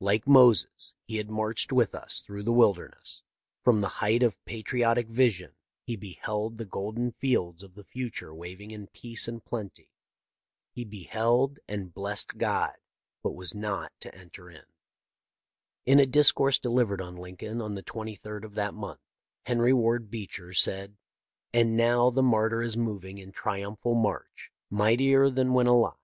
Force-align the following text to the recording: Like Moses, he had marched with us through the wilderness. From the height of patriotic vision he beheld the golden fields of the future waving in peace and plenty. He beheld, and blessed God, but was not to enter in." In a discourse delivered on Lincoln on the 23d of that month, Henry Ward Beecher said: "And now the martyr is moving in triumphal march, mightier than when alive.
Like 0.00 0.26
Moses, 0.26 0.94
he 1.04 1.18
had 1.18 1.28
marched 1.28 1.70
with 1.70 1.94
us 1.94 2.22
through 2.22 2.42
the 2.44 2.54
wilderness. 2.54 3.22
From 3.62 3.82
the 3.82 3.88
height 4.00 4.22
of 4.22 4.42
patriotic 4.46 5.08
vision 5.08 5.56
he 5.82 5.94
beheld 5.94 6.56
the 6.56 6.64
golden 6.64 7.12
fields 7.12 7.62
of 7.62 7.74
the 7.74 7.84
future 7.84 8.34
waving 8.34 8.70
in 8.70 8.86
peace 8.86 9.28
and 9.28 9.44
plenty. 9.44 9.90
He 10.72 10.86
beheld, 10.86 11.58
and 11.68 11.92
blessed 11.92 12.38
God, 12.38 12.78
but 13.22 13.32
was 13.34 13.54
not 13.54 13.92
to 14.00 14.14
enter 14.14 14.48
in." 14.48 14.64
In 15.84 16.00
a 16.00 16.06
discourse 16.06 16.58
delivered 16.58 17.02
on 17.02 17.16
Lincoln 17.16 17.60
on 17.60 17.74
the 17.74 17.82
23d 17.82 18.42
of 18.42 18.54
that 18.54 18.72
month, 18.72 19.00
Henry 19.44 19.74
Ward 19.74 20.10
Beecher 20.10 20.54
said: 20.54 20.96
"And 21.52 21.76
now 21.76 22.08
the 22.08 22.22
martyr 22.22 22.62
is 22.62 22.74
moving 22.74 23.18
in 23.18 23.32
triumphal 23.32 23.94
march, 23.94 24.50
mightier 24.70 25.28
than 25.28 25.52
when 25.52 25.66
alive. 25.66 25.98